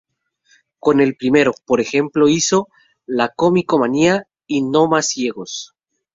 [0.79, 2.69] Con el primero, por ejemplo, hizo
[3.05, 5.75] "La cómico-manía" y "¡No más ciegos!